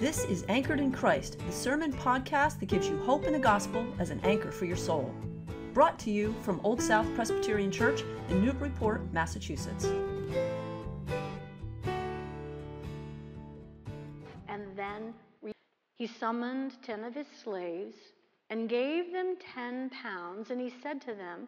[0.00, 3.86] This is Anchored in Christ, the sermon podcast that gives you hope in the gospel
[4.00, 5.14] as an anchor for your soul.
[5.72, 9.84] Brought to you from Old South Presbyterian Church in Newburyport, Massachusetts.
[14.48, 15.14] And then
[15.94, 17.94] he summoned ten of his slaves
[18.50, 21.46] and gave them ten pounds, and he said to them,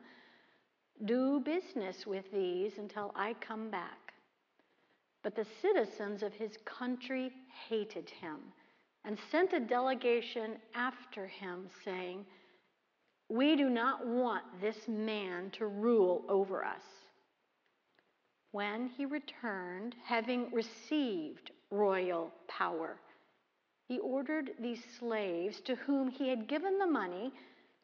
[1.05, 4.06] Do business with these until I come back.
[5.27, 7.33] But the citizens of his country
[7.69, 8.39] hated him
[9.05, 12.25] and sent a delegation after him, saying,
[13.29, 16.85] We do not want this man to rule over us.
[18.53, 23.01] When he returned, having received royal power,
[23.89, 27.33] he ordered these slaves to whom he had given the money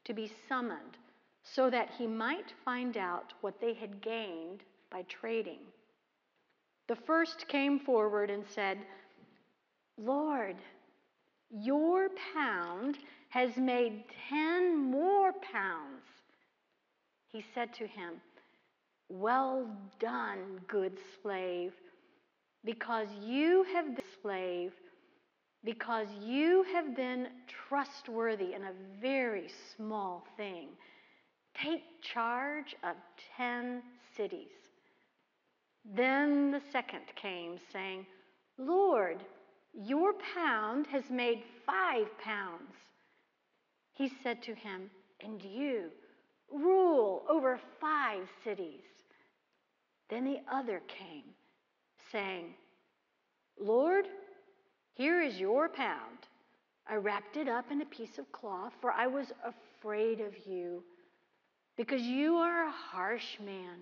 [0.05, 0.97] to be summoned
[1.43, 4.63] so that he might find out what they had gained
[4.93, 5.72] by trading.
[6.89, 8.79] The first came forward and said,
[9.97, 10.57] Lord,
[11.51, 12.99] your pound
[13.29, 16.03] has made ten more pounds.
[17.29, 18.15] He said to him,
[19.09, 19.67] Well
[20.01, 21.73] done, good slave,
[22.65, 24.73] because you have been slave,
[25.65, 27.29] because you have been
[27.69, 30.69] trustworthy in a very small thing.
[31.55, 32.97] Take charge of
[33.37, 33.83] ten
[34.17, 34.62] cities.
[35.85, 38.07] Then the second came, saying,
[38.59, 39.25] Lord,
[39.75, 42.75] your pound has made five pounds.
[43.93, 45.91] He said to him, And you
[46.51, 48.85] rule over five cities.
[50.09, 51.25] Then the other came,
[52.11, 52.55] saying,
[53.59, 54.07] Lord,
[54.95, 56.19] here is your pound.
[56.87, 60.83] I wrapped it up in a piece of cloth, for I was afraid of you,
[61.77, 63.79] because you are a harsh man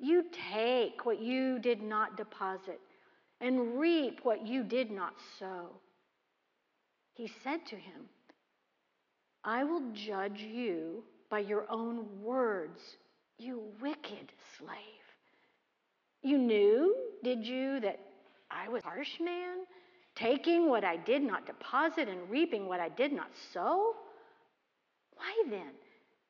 [0.00, 2.80] you take what you did not deposit
[3.40, 5.68] and reap what you did not sow.
[7.14, 8.08] He said to him,
[9.44, 12.80] I will judge you by your own words,
[13.38, 14.70] you wicked slave.
[16.22, 16.94] You knew,
[17.24, 17.98] did you, that
[18.50, 19.58] I was a harsh man,
[20.14, 23.94] taking what I did not deposit and reaping what I did not sow?
[25.14, 25.72] Why then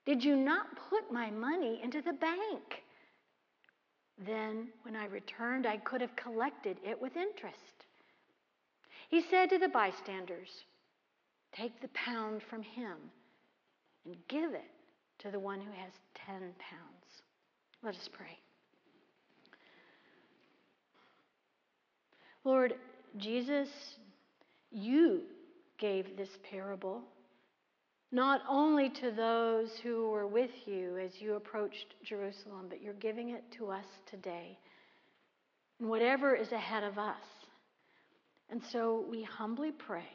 [0.07, 2.83] did you not put my money into the bank?
[4.27, 7.87] Then, when I returned, I could have collected it with interest.
[9.09, 10.51] He said to the bystanders,
[11.53, 12.97] Take the pound from him
[14.05, 14.71] and give it
[15.21, 15.93] to the one who has
[16.27, 17.23] 10 pounds.
[17.83, 18.39] Let us pray.
[22.45, 22.75] Lord
[23.17, 23.69] Jesus,
[24.71, 25.23] you
[25.79, 27.03] gave this parable
[28.13, 33.31] not only to those who were with you as you approached Jerusalem, but you're giving
[33.31, 34.59] it to us today.
[35.79, 37.17] And whatever is ahead of us.
[38.51, 40.09] And so we humbly pray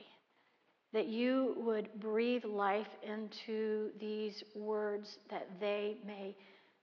[0.93, 6.35] that you would breathe life into these words, that they may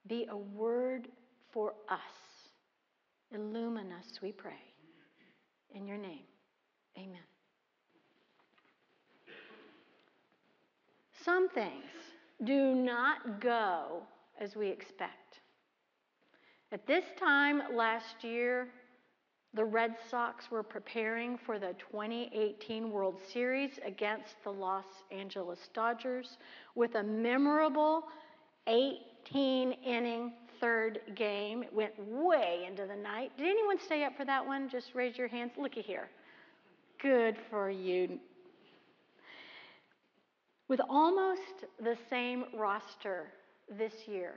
[0.06, 1.09] be a word
[1.53, 1.99] for us.
[3.34, 4.53] Illumine us, we pray.
[5.75, 6.25] In your name,
[6.99, 7.21] amen.
[11.25, 11.84] Some things
[12.44, 14.03] do not go
[14.41, 15.41] as we expect.
[16.72, 18.69] At this time last year,
[19.55, 26.38] the Red Sox were preparing for the 2018 World Series against the Los Angeles Dodgers
[26.75, 28.05] with a memorable
[28.66, 31.62] 18 inning third game.
[31.62, 33.32] It went way into the night.
[33.37, 34.71] Did anyone stay up for that one?
[34.71, 35.53] Just raise your hands.
[35.59, 36.09] Looky here.
[37.00, 38.19] Good for you.
[40.72, 43.27] With almost the same roster
[43.77, 44.37] this year,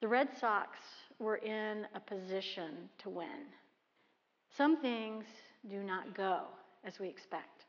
[0.00, 0.78] the Red Sox
[1.18, 3.50] were in a position to win.
[4.56, 5.24] Some things
[5.68, 6.42] do not go
[6.84, 7.64] as we expect.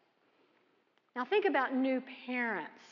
[1.16, 2.84] Now, think about new parents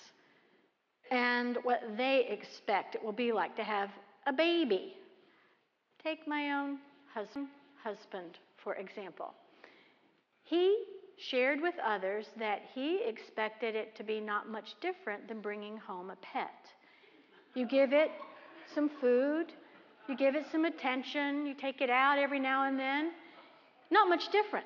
[1.11, 3.91] and what they expect it will be like to have
[4.25, 4.95] a baby.
[6.03, 6.79] Take my own
[7.13, 7.49] husband,
[7.83, 9.35] husband for example.
[10.41, 10.85] He
[11.29, 16.09] shared with others that he expected it to be not much different than bringing home
[16.09, 16.65] a pet.
[17.53, 18.11] You give it
[18.73, 19.47] some food,
[20.07, 23.11] you give it some attention, you take it out every now and then.
[23.91, 24.65] Not much different.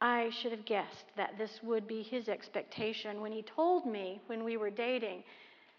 [0.00, 4.44] I should have guessed that this would be his expectation when he told me when
[4.44, 5.24] we were dating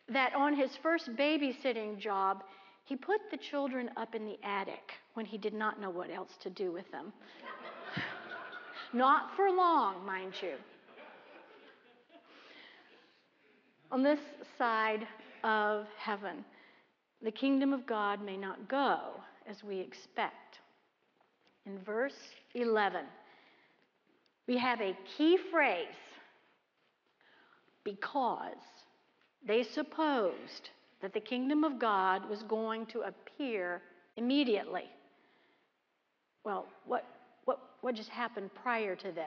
[0.10, 2.44] that on his first babysitting job,
[2.84, 6.32] he put the children up in the attic when he did not know what else
[6.42, 7.14] to do with them.
[8.94, 10.56] Not for long, mind you.
[13.92, 14.20] On this
[14.58, 15.08] side
[15.44, 16.44] of heaven,
[17.22, 19.00] the kingdom of God may not go
[19.48, 20.60] as we expect.
[21.66, 22.18] In verse
[22.56, 23.06] 11,
[24.48, 25.88] we have a key phrase
[27.84, 28.58] because
[29.48, 30.70] they supposed
[31.02, 33.82] that the kingdom of God was going to appear
[34.18, 34.86] immediately.
[36.44, 37.06] Well, what,
[37.82, 39.26] what, just happened prior to this?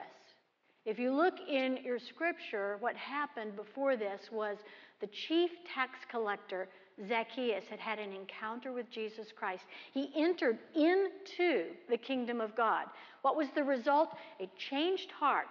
[0.85, 4.57] If you look in your scripture, what happened before this was
[4.99, 6.67] the chief tax collector,
[7.07, 9.63] Zacchaeus, had had an encounter with Jesus Christ.
[9.93, 12.85] He entered into the kingdom of God.
[13.21, 14.09] What was the result?
[14.41, 15.47] A changed heart.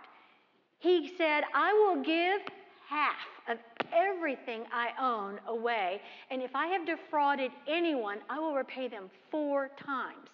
[0.78, 2.42] He said, I will give
[2.88, 3.16] half
[3.48, 3.58] of
[3.92, 6.00] everything I own away,
[6.30, 10.28] and if I have defrauded anyone, I will repay them four times.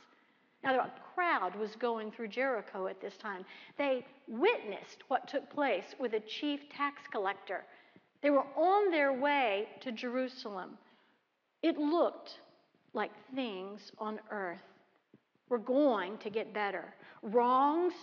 [0.62, 3.44] Now, a crowd was going through Jericho at this time.
[3.76, 7.64] They witnessed what took place with a chief tax collector.
[8.22, 10.76] They were on their way to Jerusalem.
[11.62, 12.40] It looked
[12.92, 14.62] like things on earth
[15.48, 16.94] were going to get better.
[17.22, 17.94] Wrongs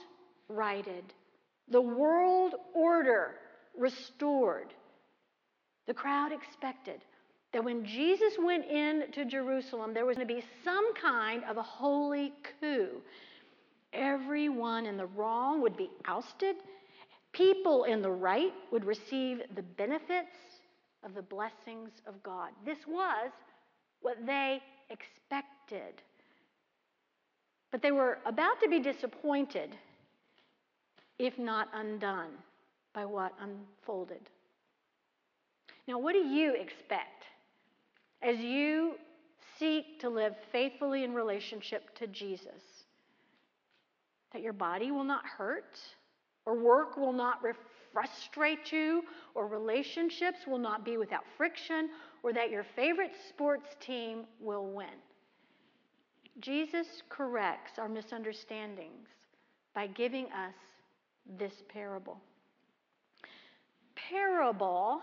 [0.48, 1.14] righted,
[1.70, 3.36] the world order
[3.78, 4.74] restored.
[5.88, 7.02] The crowd expected
[7.56, 11.62] that when Jesus went into Jerusalem, there was going to be some kind of a
[11.62, 13.02] holy coup.
[13.94, 16.58] Everyone in the wrong would be ousted,
[17.32, 20.36] people in the right would receive the benefits
[21.02, 22.50] of the blessings of God.
[22.66, 23.32] This was
[24.02, 26.02] what they expected.
[27.72, 29.78] But they were about to be disappointed,
[31.20, 32.32] if not undone
[32.94, 34.30] by what unfolded.
[35.88, 37.15] Now, what do you expect
[38.22, 38.96] as you
[39.60, 42.62] seek to live faithfully in relationship to Jesus?
[44.34, 45.80] That your body will not hurt,
[46.46, 47.40] or work will not
[47.94, 49.04] frustrate you,
[49.34, 51.90] or relationships will not be without friction,
[52.24, 54.88] or that your favorite sports team will win.
[56.40, 59.08] Jesus corrects our misunderstandings
[59.74, 60.54] by giving us
[61.40, 62.20] this parable
[64.10, 65.02] parable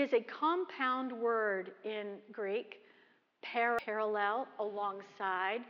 [0.00, 2.80] is a compound word in Greek,
[3.42, 5.60] par- parallel, alongside.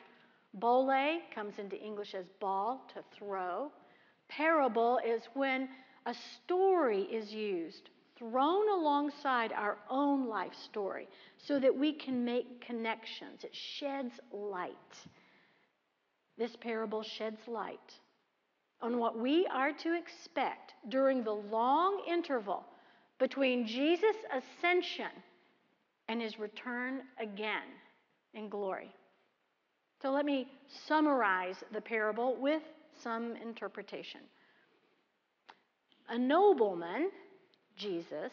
[0.54, 3.70] Bole comes into English as ball, to throw.
[4.28, 5.68] Parable is when
[6.06, 12.64] a story is used, thrown alongside our own life story, so that we can make
[12.64, 13.44] connections.
[13.44, 14.74] It sheds light.
[16.38, 17.98] This parable sheds light
[18.80, 22.64] on what we are to expect during the long interval
[23.18, 25.10] between Jesus' ascension
[26.08, 27.62] and his return again
[28.34, 28.90] in glory.
[30.02, 30.48] So let me
[30.86, 32.62] summarize the parable with
[33.02, 34.20] some interpretation.
[36.08, 37.10] A nobleman,
[37.76, 38.32] Jesus,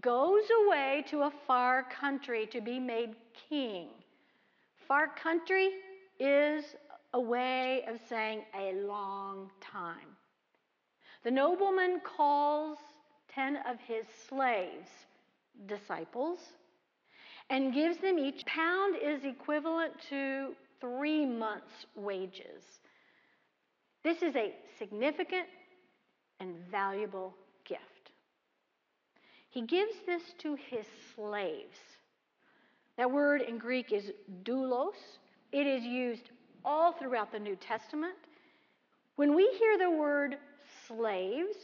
[0.00, 3.16] goes away to a far country to be made
[3.48, 3.88] king.
[4.86, 5.70] Far country
[6.20, 6.64] is
[7.14, 10.16] a way of saying a long time.
[11.24, 12.78] The nobleman calls
[13.34, 14.88] 10 of his slaves
[15.66, 16.38] disciples
[17.50, 22.62] and gives them each pound is equivalent to three months' wages.
[24.02, 25.46] This is a significant
[26.40, 27.34] and valuable
[27.64, 27.82] gift.
[29.50, 31.78] He gives this to his slaves.
[32.96, 34.94] That word in Greek is doulos.
[35.52, 36.30] It is used
[36.64, 38.14] all throughout the New Testament.
[39.16, 40.38] When we hear the word
[40.88, 41.56] slaves,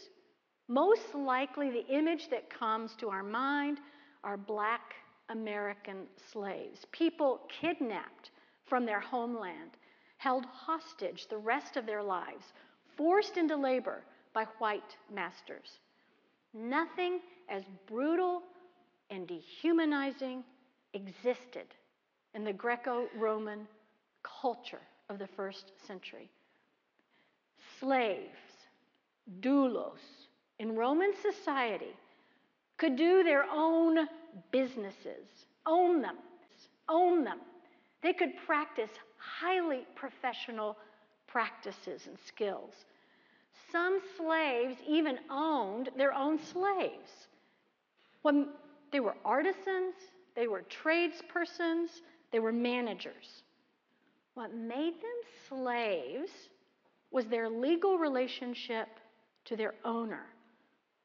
[0.70, 3.80] most likely the image that comes to our mind
[4.22, 4.94] are black
[5.28, 8.30] American slaves, people kidnapped
[8.64, 9.72] from their homeland,
[10.18, 12.52] held hostage the rest of their lives,
[12.96, 15.80] forced into labor by white masters.
[16.54, 18.42] Nothing as brutal
[19.10, 20.44] and dehumanizing
[20.94, 21.66] existed
[22.34, 23.66] in the Greco Roman
[24.22, 26.30] culture of the first century.
[27.80, 28.38] Slaves,
[29.40, 29.98] doulos,
[30.60, 31.96] in Roman society
[32.76, 34.06] could do their own
[34.52, 36.16] businesses, own them,
[36.86, 37.38] own them.
[38.02, 40.76] They could practice highly professional
[41.26, 42.74] practices and skills.
[43.72, 47.28] Some slaves even owned their own slaves.
[48.20, 48.48] When
[48.92, 49.94] they were artisans,
[50.36, 52.02] they were tradespersons,
[52.32, 53.44] they were managers.
[54.34, 56.32] What made them slaves
[57.10, 58.88] was their legal relationship
[59.46, 60.26] to their owner.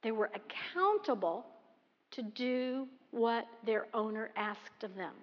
[0.06, 1.48] They were accountable
[2.12, 5.16] to do what their owner asked of them.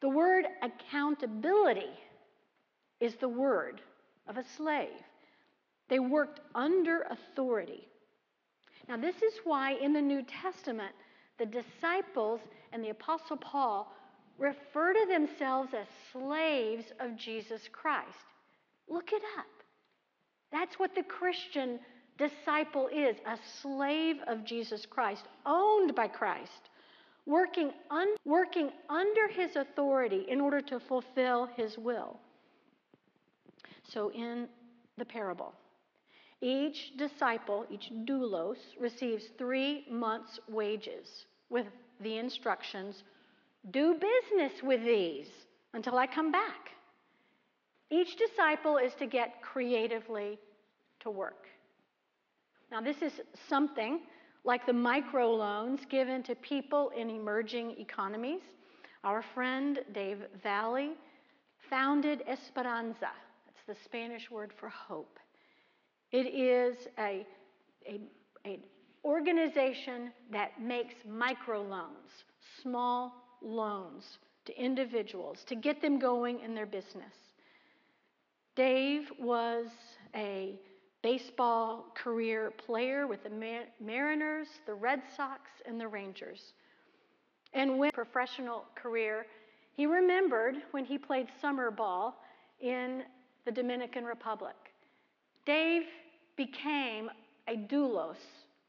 [0.00, 1.92] The word accountability
[3.00, 3.82] is the word
[4.26, 4.88] of a slave.
[5.90, 7.86] They worked under authority.
[8.88, 10.94] Now, this is why in the New Testament,
[11.38, 12.40] the disciples
[12.72, 13.92] and the Apostle Paul
[14.38, 18.08] refer to themselves as slaves of Jesus Christ.
[18.88, 19.44] Look it up.
[20.50, 21.78] That's what the Christian
[22.28, 26.70] disciple is a slave of Jesus Christ, owned by Christ,
[27.26, 32.18] working, un- working under his authority in order to fulfill his will.
[33.88, 34.48] So, in
[34.98, 35.52] the parable,
[36.40, 41.66] each disciple, each doulos, receives three months' wages with
[42.00, 43.02] the instructions
[43.70, 45.28] do business with these
[45.72, 46.70] until I come back.
[47.90, 50.38] Each disciple is to get creatively
[51.00, 51.46] to work.
[52.72, 53.12] Now, this is
[53.50, 54.00] something
[54.44, 58.40] like the microloans given to people in emerging economies.
[59.04, 60.94] Our friend Dave Valle
[61.68, 63.10] founded Esperanza.
[63.44, 65.18] That's the Spanish word for hope.
[66.12, 67.26] It is a,
[67.86, 68.00] a,
[68.46, 68.60] an
[69.04, 72.24] organization that makes microloans,
[72.62, 73.12] small
[73.42, 77.12] loans to individuals to get them going in their business.
[78.56, 79.66] Dave was
[80.14, 80.58] a
[81.02, 86.54] baseball career player with the Mariners, the Red Sox, and the Rangers.
[87.52, 89.26] And when professional career,
[89.74, 92.16] he remembered when he played summer ball
[92.60, 93.02] in
[93.44, 94.54] the Dominican Republic.
[95.44, 95.82] Dave
[96.36, 97.10] became
[97.48, 98.16] a doulos,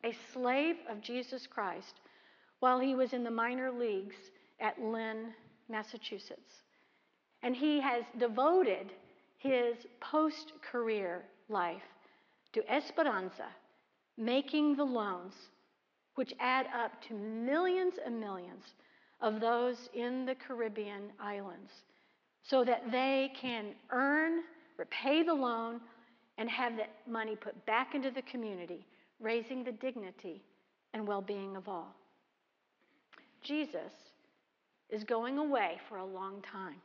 [0.03, 1.99] a slave of Jesus Christ,
[2.59, 4.15] while he was in the minor leagues
[4.59, 5.33] at Lynn,
[5.69, 6.63] Massachusetts.
[7.43, 8.91] And he has devoted
[9.37, 11.83] his post career life
[12.53, 13.47] to Esperanza,
[14.17, 15.33] making the loans,
[16.15, 18.63] which add up to millions and millions
[19.21, 21.71] of those in the Caribbean islands,
[22.43, 24.41] so that they can earn,
[24.77, 25.79] repay the loan,
[26.37, 28.85] and have that money put back into the community,
[29.19, 30.41] raising the dignity
[30.93, 31.95] and well being of all.
[33.41, 33.93] Jesus
[34.89, 36.75] is going away for a long time.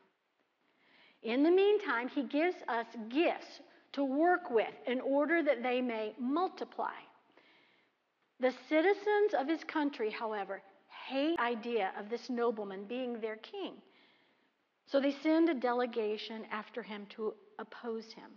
[1.23, 3.61] In the meantime, he gives us gifts
[3.99, 6.95] to work with in order that they may multiply.
[8.39, 10.63] The citizens of his country, however,
[11.09, 13.73] hate the idea of this nobleman being their king.
[14.87, 18.31] So they send a delegation after him to oppose him.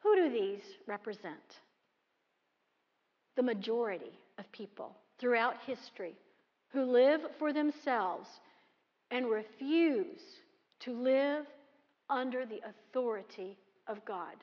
[0.00, 1.60] Who do these represent?
[3.36, 6.16] The majority of people throughout history
[6.68, 8.28] who live for themselves
[9.10, 10.20] and refuse
[10.80, 11.46] to live
[12.10, 14.36] under the authority of God,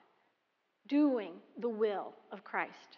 [0.88, 2.98] doing the will of Christ.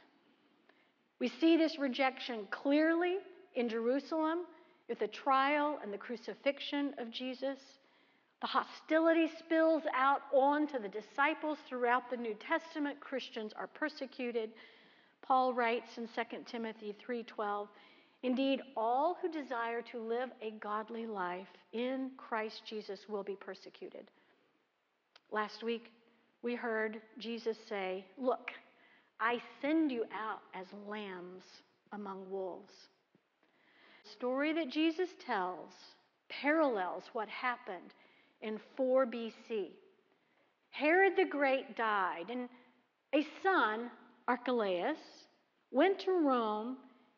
[1.19, 3.17] We see this rejection clearly
[3.55, 4.39] in Jerusalem
[4.89, 7.59] with the trial and the crucifixion of Jesus.
[8.41, 12.99] The hostility spills out onto the disciples throughout the New Testament.
[12.99, 14.51] Christians are persecuted.
[15.21, 17.69] Paul writes in 2 Timothy 3:12,
[18.23, 24.09] "Indeed, all who desire to live a godly life in Christ Jesus will be persecuted."
[25.29, 25.91] Last week,
[26.43, 28.51] we heard Jesus say, Look,
[29.19, 31.43] I send you out as lambs
[31.91, 32.73] among wolves.
[34.03, 35.69] The story that Jesus tells
[36.29, 37.93] parallels what happened
[38.41, 39.71] in 4 BC.
[40.71, 42.49] Herod the Great died, and
[43.13, 43.91] a son,
[44.27, 44.97] Archelaus,
[45.71, 46.77] went to Rome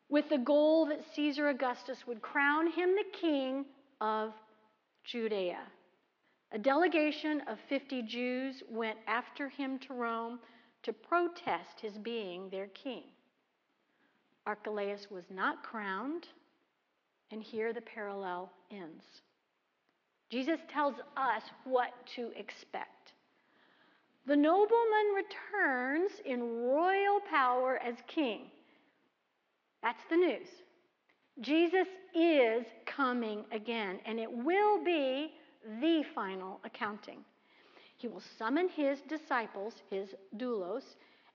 [0.09, 3.65] with the goal that Caesar Augustus would crown him the king
[4.01, 4.31] of
[5.05, 5.59] Judea.
[6.53, 10.39] A delegation of 50 Jews went after him to Rome
[10.83, 13.05] to protest his being their king.
[14.45, 16.27] Archelaus was not crowned,
[17.31, 19.03] and here the parallel ends.
[20.29, 23.13] Jesus tells us what to expect.
[24.27, 28.51] The nobleman returns in royal power as king.
[29.81, 30.47] That's the news.
[31.41, 35.31] Jesus is coming again, and it will be
[35.81, 37.23] the final accounting.
[37.97, 40.83] He will summon his disciples, his doulos,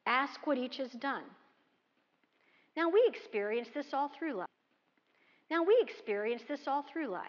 [0.07, 1.25] ask what each has done.
[2.77, 4.49] Now, we experience this all through life.
[5.51, 7.25] Now, we experience this all through life.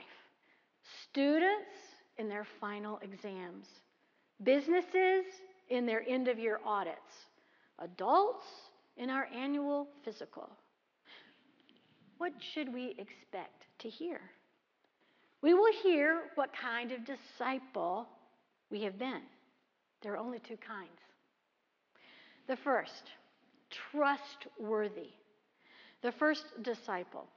[1.09, 1.71] Students
[2.17, 3.67] in their final exams,
[4.43, 5.25] businesses
[5.69, 7.27] in their end of year audits,
[7.79, 8.45] adults
[8.97, 10.49] in our annual physical.
[12.17, 14.19] What should we expect to hear?
[15.41, 18.07] We will hear what kind of disciple
[18.69, 19.21] we have been.
[20.01, 20.89] There are only two kinds.
[22.47, 23.11] The first,
[23.91, 25.09] trustworthy.
[26.01, 27.27] The first disciple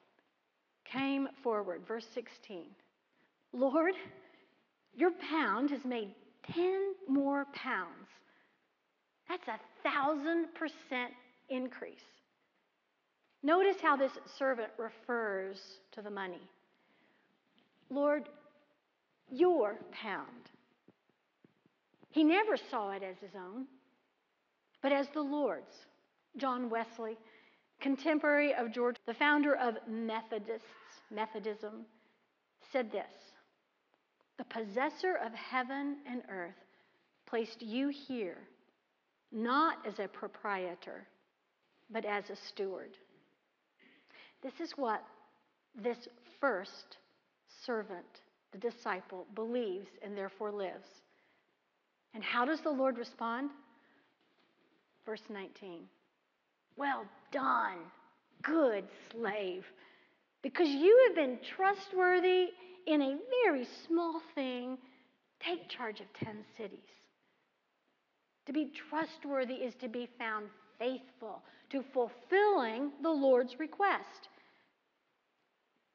[0.85, 2.64] came forward, verse 16.
[3.52, 3.94] Lord,
[4.94, 6.14] your pound has made
[6.52, 8.09] 10 more pounds.
[9.28, 11.12] That's a thousand percent
[11.49, 11.94] increase.
[13.42, 15.59] Notice how this servant refers
[15.92, 16.40] to the money.
[17.93, 18.29] Lord,
[19.31, 20.51] your pound.
[22.11, 23.67] He never saw it as his own.
[24.83, 25.87] but as the Lord's.
[26.39, 27.19] John Wesley,
[27.81, 30.67] contemporary of George, the founder of Methodists,
[31.11, 31.85] Methodism,
[32.73, 33.13] said this
[34.39, 36.55] The possessor of heaven and earth
[37.27, 38.39] placed you here
[39.33, 41.07] not as a proprietor,
[41.91, 42.97] but as a steward.
[44.43, 45.03] This is what
[45.75, 46.09] this
[46.41, 46.99] first
[47.64, 48.21] servant,
[48.52, 50.88] the disciple, believes and therefore lives.
[52.14, 53.50] And how does the Lord respond?
[55.07, 55.81] Verse 19
[56.76, 57.78] Well done,
[58.42, 59.64] good slave,
[60.42, 62.49] because you have been trustworthy
[62.87, 64.78] in a very small thing.
[65.40, 66.78] Take charge of 10 cities.
[68.47, 70.47] To be trustworthy is to be found
[70.78, 74.28] faithful to fulfilling the Lord's request.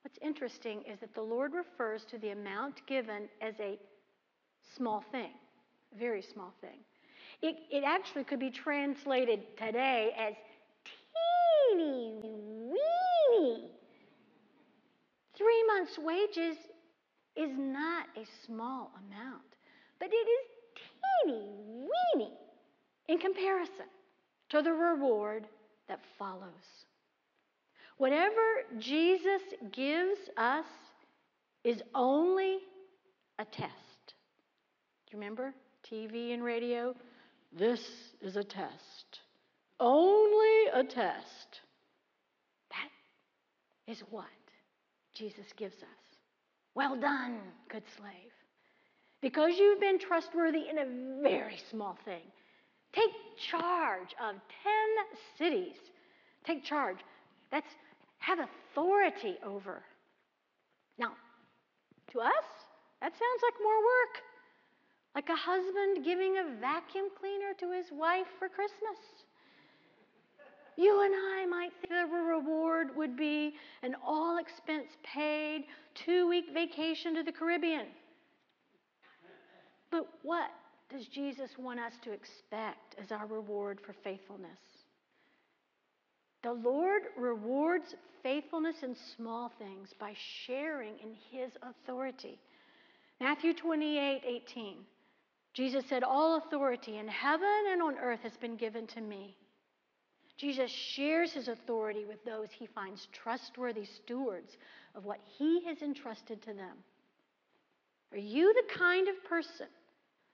[0.04, 3.78] What's interesting is that the Lord refers to the amount given as a
[4.76, 5.32] small thing,
[5.96, 6.80] a very small thing.
[7.42, 10.34] It, it actually could be translated today as
[11.74, 13.72] teeny weeny.
[15.36, 16.58] Three months' wages
[17.36, 19.44] is not a small amount,
[20.00, 20.48] but it is
[21.26, 21.50] teeny
[22.16, 22.34] weeny
[23.08, 23.86] in comparison
[24.50, 25.48] to the reward
[25.88, 26.87] that follows.
[27.98, 28.42] Whatever
[28.78, 30.66] Jesus gives us
[31.64, 32.60] is only
[33.40, 33.74] a test.
[35.08, 35.54] Do you remember
[35.92, 36.96] TV and radio?
[37.52, 37.82] This
[38.22, 39.22] is a test.
[39.80, 41.62] Only a test.
[42.70, 44.26] That is what
[45.14, 46.08] Jesus gives us.
[46.76, 47.40] Well done,
[47.70, 48.32] good slave.
[49.22, 52.22] Because you've been trustworthy in a very small thing,
[52.94, 53.12] take
[53.50, 54.42] charge of 10
[55.38, 55.78] cities.
[56.46, 56.98] Take charge.
[57.52, 57.68] That's
[58.20, 59.84] have authority over.
[60.98, 61.12] Now,
[62.12, 62.48] to us,
[63.02, 64.24] that sounds like more work.
[65.16, 69.00] Like a husband giving a vacuum cleaner to his wife for Christmas.
[70.78, 75.66] You and I might think the reward would be an all expense paid
[75.96, 77.88] two week vacation to the Caribbean.
[79.90, 80.52] But what
[80.92, 84.60] does Jesus want us to expect as our reward for faithfulness?
[86.44, 90.14] The Lord rewards faithfulness in small things by
[90.46, 92.40] sharing in his authority.
[93.20, 94.78] Matthew 28 18.
[95.54, 99.36] Jesus said, All authority in heaven and on earth has been given to me.
[100.38, 104.56] Jesus shares his authority with those he finds trustworthy stewards
[104.94, 106.78] of what he has entrusted to them.
[108.12, 109.68] Are you the kind of person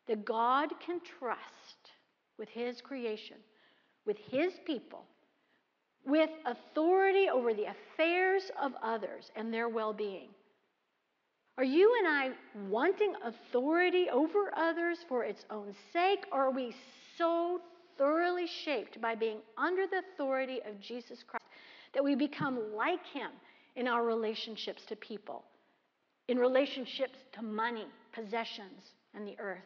[0.08, 1.92] that God can trust
[2.38, 3.38] with his creation,
[4.06, 5.06] with his people,
[6.06, 10.30] with authority over the affairs of others and their well being?
[11.58, 12.32] Are you and I
[12.68, 16.76] wanting authority over others for its own sake, or are we
[17.18, 17.62] so
[17.98, 21.46] thoroughly shaped by being under the authority of Jesus Christ
[21.94, 23.30] that we become like Him
[23.76, 25.44] in our relationships to people,
[26.28, 28.82] in relationships to money, possessions,
[29.14, 29.62] and the earth?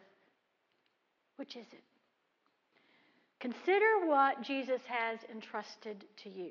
[1.36, 1.82] Which is it?
[3.40, 6.50] Consider what Jesus has entrusted to you.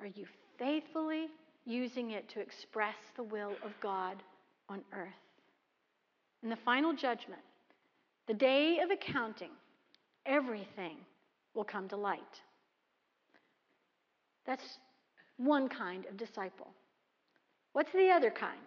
[0.00, 0.26] Are you
[0.58, 1.26] faithfully
[1.64, 4.22] using it to express the will of God
[4.68, 5.08] on earth?
[6.42, 7.42] In the final judgment,
[8.28, 9.50] the day of accounting,
[10.26, 10.96] everything
[11.54, 12.20] will come to light.
[14.46, 14.78] That's
[15.38, 16.68] one kind of disciple.
[17.72, 18.58] What's the other kind?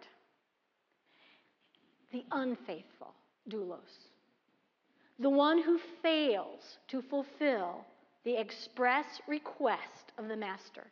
[2.12, 3.14] The unfaithful
[3.48, 4.11] doulos
[5.22, 7.84] the one who fails to fulfill
[8.24, 10.86] the express request of the master.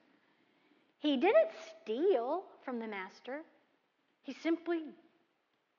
[1.00, 1.50] He didn't
[1.82, 3.40] steal from the master,
[4.22, 4.82] he simply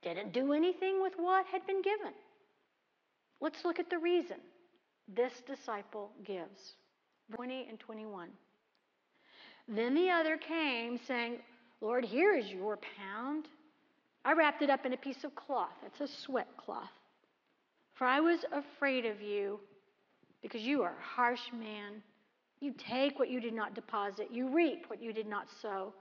[0.02, 2.14] didn't do anything with what had been given.
[3.40, 4.38] Let's look at the reason
[5.16, 6.74] this disciple gives
[7.36, 8.30] 20 and 21.
[9.68, 11.38] Then the other came, saying,
[11.80, 13.46] Lord, here is your pound.
[14.26, 15.78] I wrapped it up in a piece of cloth.
[15.86, 16.90] It's a sweat cloth.
[18.02, 19.60] For I was afraid of you
[20.42, 22.02] because you are a harsh man.
[22.60, 25.94] You take what you did not deposit, you reap what you did not sow.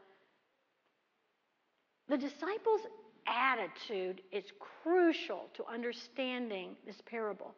[2.09, 2.87] The disciples'
[3.27, 4.45] attitude is
[4.83, 7.55] crucial to understanding this parable.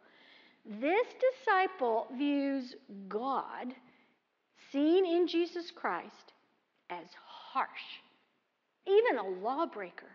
[0.66, 1.06] This
[1.46, 2.74] disciple views
[3.06, 3.72] God,
[4.72, 6.32] seen in Jesus Christ,
[6.90, 7.68] as harsh,
[8.88, 10.10] even a lawbreaker.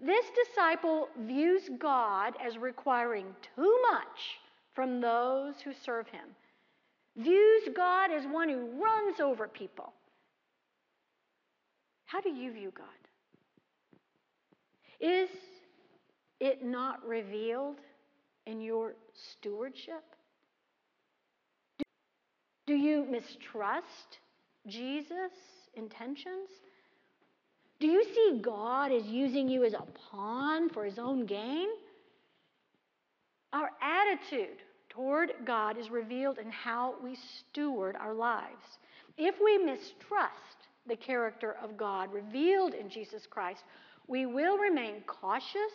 [0.00, 4.38] This disciple views God as requiring too much
[4.72, 6.26] from those who serve him,
[7.16, 9.92] views God as one who runs over people.
[12.06, 12.86] How do you view God?
[15.00, 15.28] Is
[16.40, 17.80] it not revealed
[18.46, 20.04] in your stewardship?
[22.66, 24.18] Do you mistrust
[24.66, 25.32] Jesus'
[25.74, 26.50] intentions?
[27.80, 31.68] Do you see God as using you as a pawn for his own gain?
[33.52, 38.78] Our attitude toward God is revealed in how we steward our lives.
[39.16, 40.34] If we mistrust
[40.86, 43.62] the character of God revealed in Jesus Christ,
[44.08, 45.72] we will remain cautious,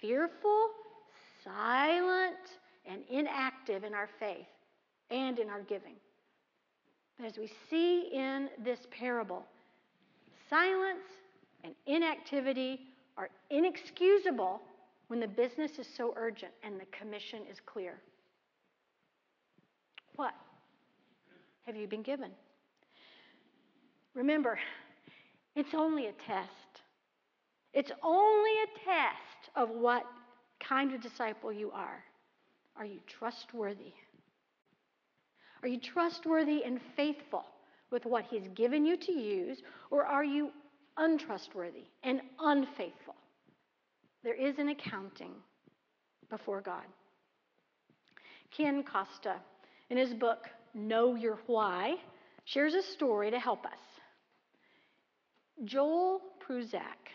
[0.00, 0.68] fearful,
[1.42, 2.36] silent,
[2.86, 4.46] and inactive in our faith
[5.10, 5.96] and in our giving.
[7.18, 9.44] But as we see in this parable,
[10.48, 11.00] silence
[11.64, 12.80] and inactivity
[13.16, 14.60] are inexcusable
[15.08, 17.94] when the business is so urgent and the commission is clear.
[20.16, 20.34] What
[21.66, 22.30] have you been given?
[24.14, 24.58] Remember,
[25.56, 26.50] it's only a test.
[27.72, 30.04] It's only a test of what
[30.60, 32.04] kind of disciple you are.
[32.76, 33.92] Are you trustworthy?
[35.62, 37.46] Are you trustworthy and faithful
[37.90, 40.50] with what He's given you to use, or are you
[40.96, 43.14] untrustworthy and unfaithful?
[44.22, 45.32] There is an accounting
[46.30, 46.84] before God.
[48.56, 49.36] Ken Costa,
[49.90, 51.96] in his book, Know Your Why,
[52.44, 53.72] shares a story to help us.
[55.64, 57.10] Joel Prusak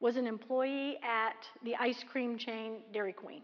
[0.00, 3.42] was an employee at the ice cream chain Dairy Queen.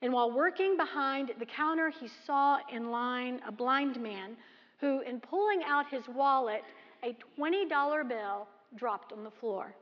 [0.00, 4.36] And while working behind the counter, he saw in line a blind man
[4.80, 6.62] who, in pulling out his wallet,
[7.04, 9.74] a $20 bill dropped on the floor.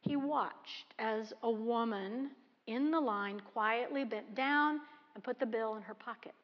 [0.00, 2.30] He watched as a woman
[2.66, 4.80] in the line quietly bent down
[5.14, 6.34] and put the bill in her pocket.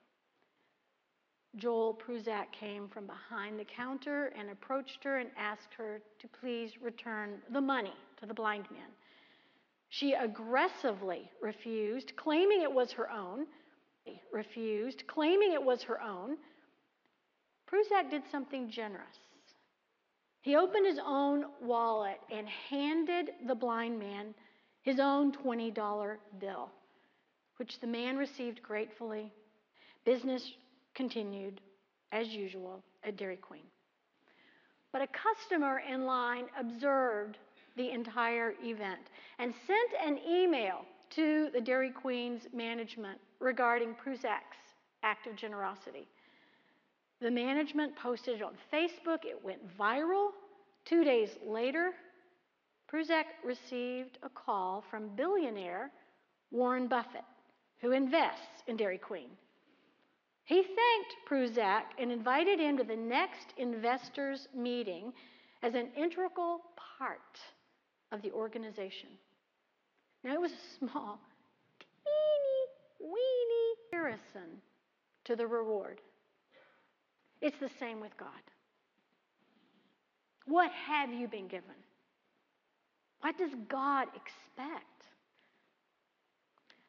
[1.56, 6.80] Joel Prusak came from behind the counter and approached her and asked her to please
[6.80, 8.88] return the money to the blind man.
[9.88, 13.46] She aggressively refused, claiming it was her own.
[14.32, 16.36] Refused, claiming it was her own.
[17.66, 19.16] Prusak did something generous.
[20.48, 24.34] He opened his own wallet and handed the blind man
[24.80, 26.70] his own $20 bill,
[27.58, 29.30] which the man received gratefully.
[30.06, 30.54] Business
[30.94, 31.60] continued
[32.12, 33.66] as usual at Dairy Queen.
[34.90, 37.36] But a customer in line observed
[37.76, 39.02] the entire event
[39.38, 44.56] and sent an email to the Dairy Queen's management regarding Prusak's
[45.02, 46.08] act of generosity.
[47.20, 49.24] The management posted it on Facebook.
[49.24, 50.30] It went viral.
[50.84, 51.92] Two days later,
[52.90, 55.90] Prusak received a call from billionaire
[56.50, 57.24] Warren Buffett,
[57.80, 59.28] who invests in Dairy Queen.
[60.44, 65.12] He thanked Prusak and invited him to the next investors' meeting
[65.62, 66.62] as an integral
[66.98, 67.18] part
[68.12, 69.10] of the organization.
[70.24, 71.20] Now, it was a small,
[71.78, 74.62] teeny, weeny comparison
[75.24, 76.00] to the reward.
[77.40, 78.28] It's the same with God.
[80.46, 81.76] What have you been given?
[83.20, 84.84] What does God expect?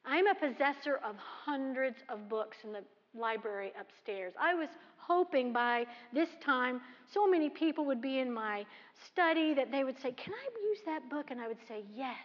[0.06, 2.84] I'm a possessor of hundreds of books in the
[3.14, 4.34] library upstairs.
[4.40, 6.82] I was hoping by this time
[7.12, 8.66] so many people would be in my
[9.12, 11.28] study that they would say, Can I use that book?
[11.32, 12.16] And I would say, Yes.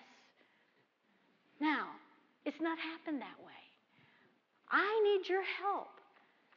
[1.60, 1.88] Now,
[2.44, 3.52] it's not happened that way.
[4.70, 5.93] I need your help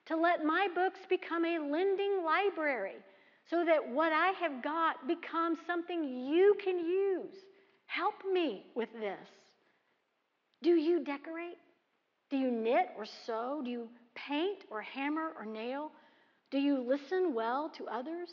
[0.08, 2.96] to let my books become a lending library
[3.50, 7.36] so that what I have got becomes something you can use.
[7.86, 9.28] Help me with this.
[10.62, 11.58] Do you decorate?
[12.30, 13.62] Do you knit or sew?
[13.64, 15.92] Do you paint or hammer or nail?
[16.52, 18.30] Do you listen well to others?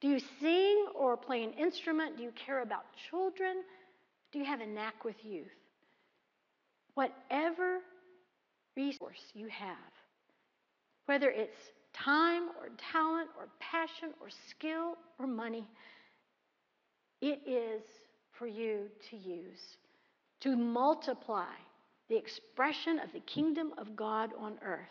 [0.00, 2.16] Do you sing or play an instrument?
[2.16, 3.62] Do you care about children?
[4.32, 5.46] Do you have a knack with youth?
[6.94, 7.78] Whatever
[8.76, 9.76] resource you have,
[11.06, 11.56] whether it's
[11.92, 15.66] time or talent or passion or skill or money,
[17.20, 17.82] it is
[18.38, 19.78] for you to use
[20.40, 21.54] to multiply
[22.08, 24.86] the expression of the kingdom of God on earth.